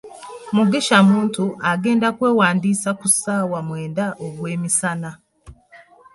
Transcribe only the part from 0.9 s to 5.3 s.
Muntu agenda kwewandiisa ku ssaawa mwenda ogwemisana.